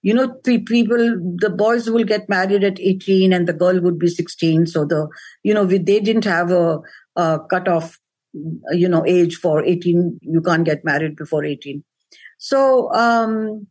[0.06, 1.04] you know pe- people
[1.44, 5.08] the boys will get married at 18 and the girl would be 16 so the
[5.42, 6.78] you know we, they didn't have a,
[7.16, 7.98] a cutoff
[8.82, 11.82] you know age for 18 you can't get married before 18
[12.38, 13.66] so um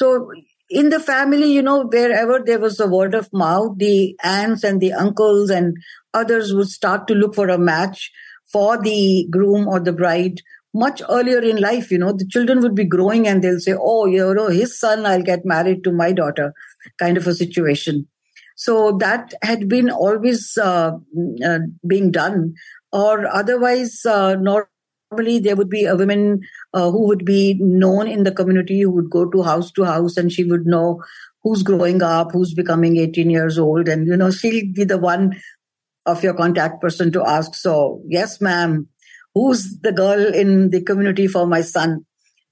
[0.00, 0.30] so
[0.68, 4.82] in the family you know wherever there was a word of mouth the aunts and
[4.86, 5.76] the uncles and
[6.12, 8.10] others would start to look for a match
[8.52, 10.42] for the groom or the bride
[10.74, 14.06] much earlier in life you know the children would be growing and they'll say oh
[14.06, 16.52] you know his son i'll get married to my daughter
[16.98, 18.06] kind of a situation.
[18.56, 20.92] So that had been always uh,
[21.44, 22.54] uh, being done.
[22.92, 26.40] Or otherwise uh, normally there would be a woman
[26.74, 30.16] uh, who would be known in the community who would go to house to house
[30.16, 31.02] and she would know
[31.42, 33.88] who's growing up who's becoming 18 years old.
[33.88, 35.40] And you know she'll be the one
[36.06, 37.54] of your contact person to ask.
[37.54, 38.88] So yes ma'am
[39.38, 42.04] who's the girl in the community for my son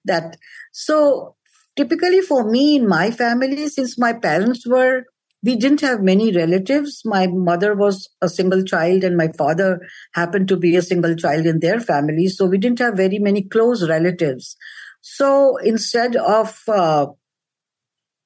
[0.04, 0.36] that
[0.72, 1.36] so
[1.76, 5.04] typically for me in my family, since my parents were,
[5.42, 7.02] we didn't have many relatives.
[7.04, 9.80] My mother was a single child and my father
[10.14, 12.28] happened to be a single child in their family.
[12.28, 14.56] So we didn't have very many close relatives.
[15.02, 17.06] So instead of, uh,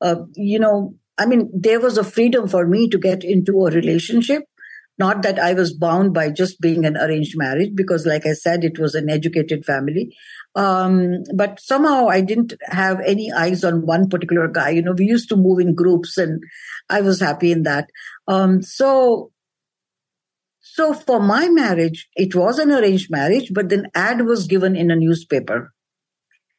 [0.00, 3.70] uh, you know, I mean, there was a freedom for me to get into a
[3.70, 4.44] relationship.
[5.00, 8.64] Not that I was bound by just being an arranged marriage, because, like I said,
[8.64, 10.04] it was an educated family.
[10.54, 14.70] Um, but somehow I didn't have any eyes on one particular guy.
[14.70, 16.42] You know, we used to move in groups and
[16.88, 17.88] I was happy in that.
[18.26, 19.30] Um, so,
[20.60, 24.90] so for my marriage, it was an arranged marriage, but then ad was given in
[24.90, 25.72] a newspaper.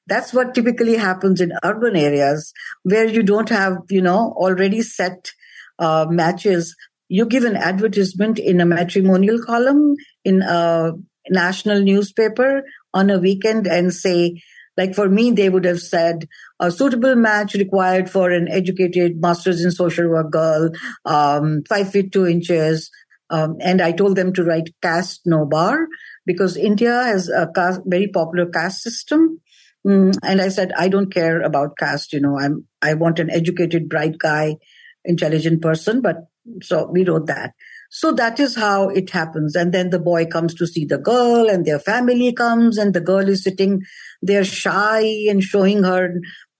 [0.08, 5.32] That's what typically happens in urban areas where you don't have, you know, already set
[5.80, 6.76] uh, matches.
[7.12, 10.94] You give an advertisement in a matrimonial column in a
[11.30, 14.42] national newspaper on a weekend and say,
[14.78, 16.30] like for me, they would have said
[16.62, 20.70] a suitable match required for an educated master's in social work girl,
[21.04, 22.90] um, five feet two inches.
[23.30, 25.88] Um, and I told them to write caste no bar
[26.26, 29.42] because India has a caste, very popular caste system.
[29.86, 32.14] Mm, and I said, I don't care about caste.
[32.14, 34.56] You know, I'm, I want an educated, bright guy,
[35.04, 36.00] intelligent person.
[36.00, 36.31] But
[36.62, 37.54] so we wrote that.
[37.90, 39.56] So that is how it happens.
[39.56, 43.02] And then the boy comes to see the girl and their family comes and the
[43.02, 43.82] girl is sitting
[44.22, 46.14] there shy and showing her,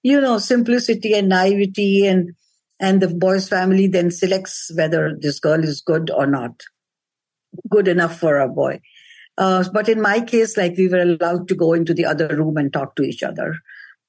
[0.04, 2.32] you know, simplicity and naivety and,
[2.80, 6.52] and the boy's family then selects whether this girl is good or not.
[7.70, 8.82] Good enough for a boy.
[9.38, 12.58] Uh, but in my case, like we were allowed to go into the other room
[12.58, 13.56] and talk to each other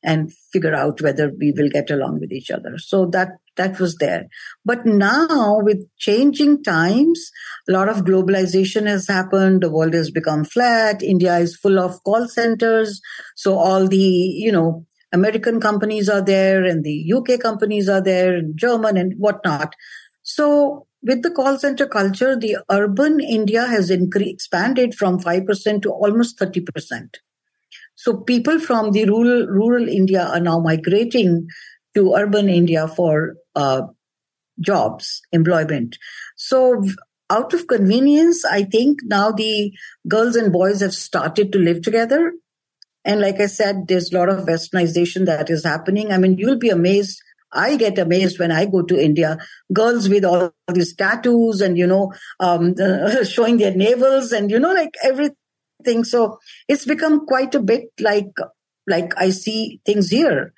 [0.04, 2.78] and figure out whether we will get along with each other.
[2.78, 4.28] So that that was there.
[4.64, 7.30] But now with changing times,
[7.68, 9.62] a lot of globalization has happened.
[9.62, 11.02] The world has become flat.
[11.02, 13.00] India is full of call centers.
[13.36, 18.34] So all the, you know, American companies are there and the UK companies are there
[18.36, 19.74] and German and whatnot.
[20.22, 25.90] So with the call center culture, the urban India has incre- expanded from 5% to
[25.90, 27.16] almost 30%.
[28.02, 31.46] So people from the rural, rural India are now migrating
[31.94, 33.82] to urban India for uh,
[34.58, 35.98] jobs, employment.
[36.36, 36.82] So
[37.30, 39.72] out of convenience, I think now the
[40.08, 42.32] girls and boys have started to live together.
[43.04, 46.10] And like I said, there's a lot of westernization that is happening.
[46.10, 47.22] I mean, you'll be amazed.
[47.52, 49.38] I get amazed when I go to India.
[49.72, 54.58] Girls with all these tattoos and, you know, um, uh, showing their navels and, you
[54.58, 55.36] know, like everything.
[56.04, 58.30] So it's become quite a bit like,
[58.86, 60.52] like I see things here.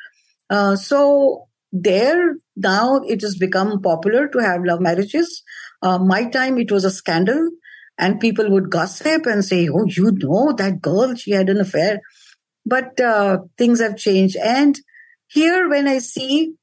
[0.50, 5.42] Uh, so there now it has become popular to have love marriages.
[5.82, 7.50] Uh, my time it was a scandal,
[7.98, 11.14] and people would gossip and say, "Oh, you know that girl?
[11.16, 12.00] She had an affair."
[12.66, 14.80] But uh, things have changed, and
[15.28, 16.54] here when I see,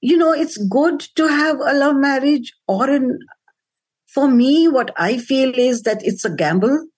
[0.00, 3.18] you know, it's good to have a love marriage or an.
[4.08, 6.88] For me, what I feel is that it's a gamble.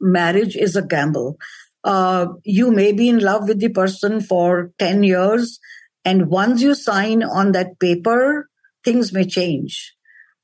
[0.00, 1.36] Marriage is a gamble.
[1.82, 5.58] Uh, you may be in love with the person for 10 years.
[6.04, 8.48] And once you sign on that paper,
[8.84, 9.94] things may change,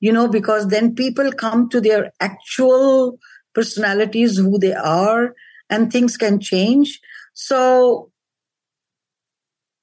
[0.00, 3.18] you know, because then people come to their actual
[3.54, 5.34] personalities, who they are,
[5.68, 7.00] and things can change.
[7.34, 8.10] So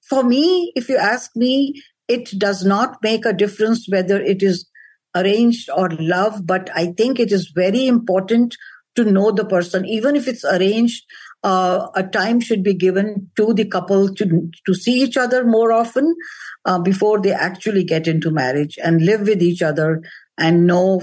[0.07, 4.68] for me, if you ask me, it does not make a difference whether it is
[5.15, 8.55] arranged or love, but I think it is very important
[8.97, 11.05] to know the person, even if it's arranged
[11.43, 15.71] uh, a time should be given to the couple to to see each other more
[15.71, 16.15] often
[16.65, 20.01] uh, before they actually get into marriage and live with each other
[20.37, 21.01] and know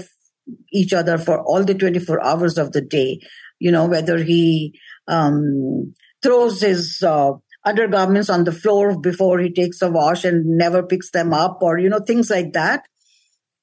[0.71, 3.19] each other for all the 24 hours of the day.
[3.59, 7.31] You know whether he um, throws his uh,
[7.63, 11.79] undergarments on the floor before he takes a wash and never picks them up or
[11.79, 12.83] you know things like that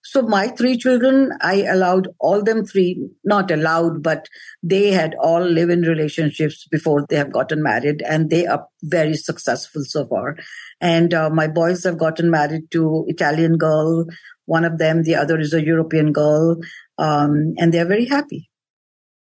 [0.04, 4.28] so my three children, I allowed all them three, not allowed, but
[4.62, 9.14] they had all live in relationships before they have gotten married and they are very
[9.14, 10.36] successful so far.
[10.80, 14.06] And uh, my boys have gotten married to Italian girl.
[14.46, 16.56] One of them, the other is a European girl.
[16.98, 18.50] Um, and they're very happy.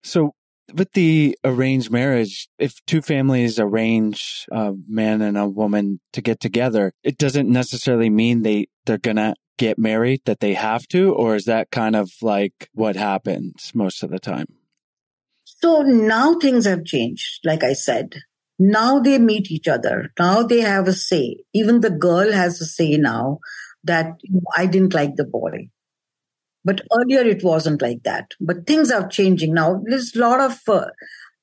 [0.05, 0.35] So
[0.75, 6.39] with the arranged marriage, if two families arrange a man and a woman to get
[6.39, 11.35] together, it doesn't necessarily mean they, they're gonna get married that they have to, or
[11.35, 14.47] is that kind of like what happens most of the time?
[15.45, 18.17] So now things have changed, like I said.
[18.59, 20.13] Now they meet each other.
[20.19, 21.39] Now they have a say.
[21.53, 23.39] Even the girl has a say now
[23.85, 24.15] that
[24.57, 25.69] I didn't like the boy.
[26.65, 28.33] But earlier it wasn't like that.
[28.41, 29.81] But things are changing now.
[29.85, 30.87] There's a lot of uh,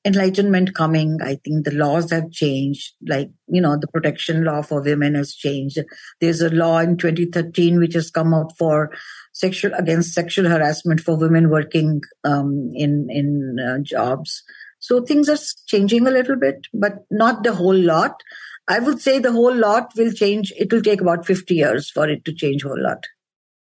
[0.04, 1.18] enlightenment coming.
[1.22, 5.34] I think the laws have changed, like, you know, the protection law for women has
[5.34, 5.78] changed.
[6.20, 8.92] There's a law in 2013 which has come out for
[9.32, 14.42] sexual, against sexual harassment for women working um, in, in uh, jobs.
[14.78, 18.22] So things are changing a little bit, but not the whole lot.
[18.68, 20.52] I would say the whole lot will change.
[20.58, 23.04] It will take about 50 years for it to change a whole lot.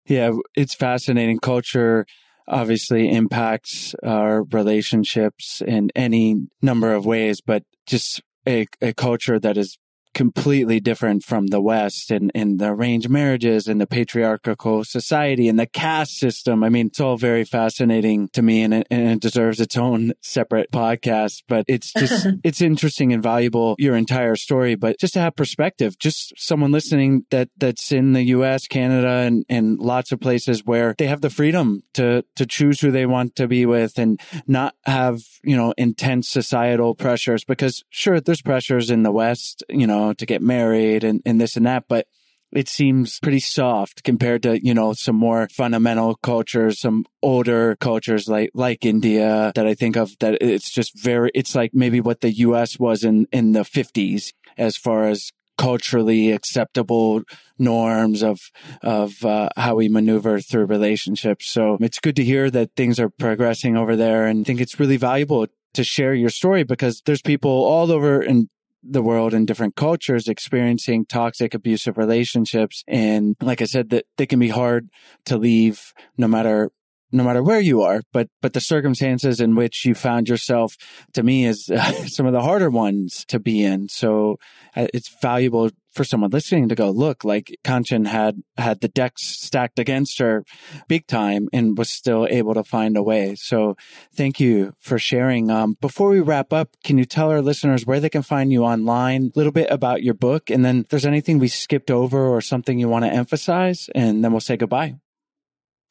[0.05, 1.39] Yeah, it's fascinating.
[1.39, 2.05] Culture
[2.47, 9.57] obviously impacts our relationships in any number of ways, but just a, a culture that
[9.57, 9.77] is
[10.17, 15.59] completely different from the West and, and the arranged marriages and the patriarchal society and
[15.59, 16.63] the caste system.
[16.63, 20.13] I mean, it's all very fascinating to me and it, and it deserves its own
[20.21, 25.19] separate podcast, but it's just, it's interesting and valuable, your entire story, but just to
[25.19, 30.19] have perspective, just someone listening that, that's in the US, Canada, and, and lots of
[30.19, 33.99] places where they have the freedom to, to choose who they want to be with
[33.99, 39.63] and not have, you know, intense societal pressures because sure, there's pressures in the West,
[39.69, 41.85] you know, to get married and, and this and that.
[41.87, 42.07] But
[42.51, 48.27] it seems pretty soft compared to, you know, some more fundamental cultures, some older cultures
[48.27, 52.21] like, like India that I think of that it's just very, it's like maybe what
[52.21, 57.23] the US was in, in the fifties as far as culturally acceptable
[57.57, 58.39] norms of,
[58.81, 61.49] of, uh, how we maneuver through relationships.
[61.49, 64.97] So it's good to hear that things are progressing over there and think it's really
[64.97, 68.49] valuable to share your story because there's people all over in
[68.89, 72.83] the world and different cultures experiencing toxic abusive relationships.
[72.87, 74.89] And like i said that they can be hard
[75.25, 76.71] to leave no matter
[77.11, 78.01] no matter where you are.
[78.11, 80.75] But but the circumstances in which you found yourself
[81.13, 83.87] to me is uh, some of the harder ones to be in.
[83.89, 84.37] So
[84.75, 89.23] uh, it's valuable for someone listening to go, look, like Kanchan had, had the decks
[89.23, 90.45] stacked against her
[90.87, 93.35] big time and was still able to find a way.
[93.35, 93.75] So
[94.15, 95.49] thank you for sharing.
[95.49, 98.63] Um, before we wrap up, can you tell our listeners where they can find you
[98.63, 102.27] online, a little bit about your book, and then if there's anything we skipped over
[102.27, 104.95] or something you want to emphasize, and then we'll say goodbye.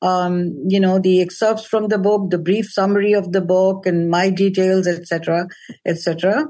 [0.00, 4.08] Um, you know, the excerpts from the book, the brief summary of the book and
[4.08, 5.48] my details, etc.,
[5.84, 6.46] etc.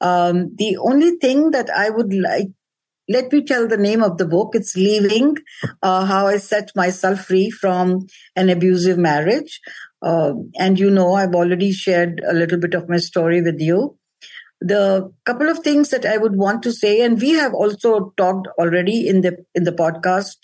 [0.00, 2.48] Um, the only thing that I would like
[3.08, 4.54] let me tell the name of the book.
[4.54, 5.36] It's Leaving
[5.82, 9.60] uh, How I Set Myself Free from an Abusive Marriage.
[10.02, 13.96] Uh, and you know, I've already shared a little bit of my story with you.
[14.60, 18.48] The couple of things that I would want to say, and we have also talked
[18.58, 20.36] already in the in the podcast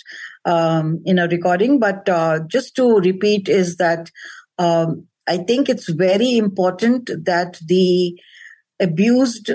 [0.44, 4.10] um, in a recording, but uh, just to repeat, is that
[4.58, 8.20] um, I think it's very important that the
[8.78, 9.52] abused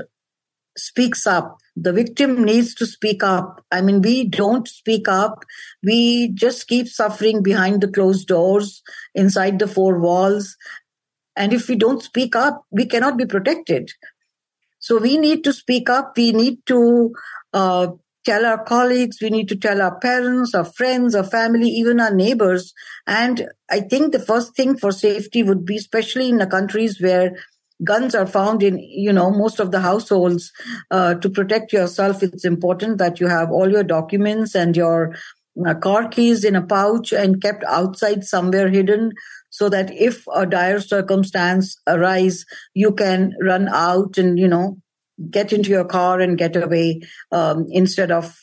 [0.76, 3.64] speaks up the victim needs to speak up.
[3.72, 5.44] I mean, we don't speak up.
[5.84, 8.82] We just keep suffering behind the closed doors,
[9.14, 10.58] inside the four walls.
[11.36, 13.92] And if we don't speak up, we cannot be protected.
[14.80, 16.18] So we need to speak up.
[16.18, 17.14] We need to
[17.54, 17.88] uh,
[18.26, 22.14] tell our colleagues, we need to tell our parents, our friends, our family, even our
[22.14, 22.74] neighbors.
[23.06, 27.38] And I think the first thing for safety would be, especially in the countries where
[27.84, 30.52] guns are found in you know most of the households
[30.92, 35.16] uh, to protect yourself it's important that you have all your documents and your
[35.66, 39.12] uh, car keys in a pouch and kept outside somewhere hidden
[39.50, 44.78] so that if a dire circumstance arise you can run out and you know
[45.30, 47.02] get into your car and get away
[47.32, 48.38] um, instead of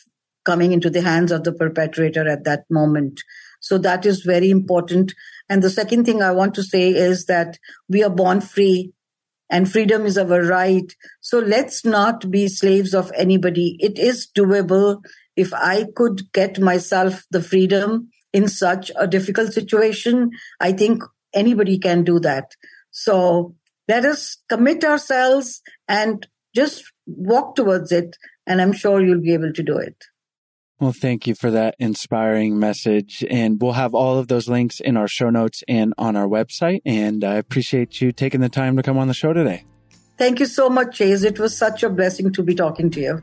[0.45, 3.23] coming into the hands of the perpetrator at that moment.
[3.61, 5.15] So that is very important.
[5.49, 7.59] And the second thing i want to say is that
[7.89, 8.93] we are born free
[9.51, 10.93] and freedom is our right.
[11.21, 13.77] So let's not be slaves of anybody.
[13.81, 15.03] It is doable.
[15.37, 20.31] If I could get myself the freedom in such a difficult situation,
[20.61, 21.03] I think
[21.35, 22.53] anybody can do that.
[22.91, 23.55] So
[23.89, 28.17] let us commit ourselves and just walk towards it.
[28.47, 29.97] And I'm sure you'll be able to do it.
[30.85, 33.25] Well, thank you for that inspiring message.
[33.31, 36.83] And we'll have all of those links in our show notes and on our website.
[36.85, 39.65] And I appreciate you taking the time to come on the show today.
[40.19, 41.23] Thank you so much, Chase.
[41.23, 43.23] It was such a blessing to be talking to you.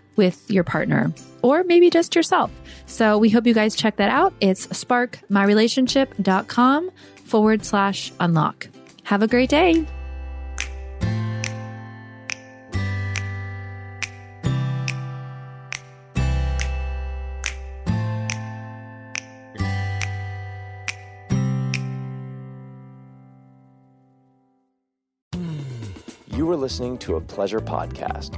[0.21, 1.11] with your partner
[1.41, 2.51] or maybe just yourself.
[2.85, 4.35] So we hope you guys check that out.
[4.39, 6.91] It's sparkmyrelationship.com
[7.25, 8.67] forward slash unlock.
[9.03, 9.83] Have a great day.
[26.27, 28.37] You were listening to a pleasure podcast.